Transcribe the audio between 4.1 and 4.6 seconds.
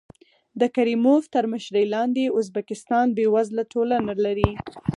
لري.